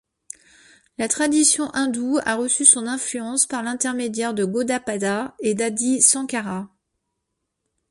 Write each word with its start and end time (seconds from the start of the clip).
La 0.97 1.07
tradition 1.07 1.69
hindoue 1.75 2.17
a 2.25 2.35
reçu 2.35 2.65
son 2.65 2.87
influence 2.87 3.45
par 3.45 3.61
l’intermédiaire 3.61 4.33
de 4.33 4.45
Gaudapada 4.45 5.35
et 5.41 5.53
d’Adi 5.53 6.01
Shankara. 6.01 6.71